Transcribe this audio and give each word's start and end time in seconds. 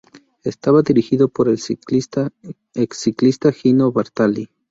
Estaba 0.43 0.81
dirigido 0.81 1.27
por 1.29 1.47
el 1.47 1.59
exciclista 2.73 3.51
Gino 3.51 3.91
Bartali. 3.91 4.49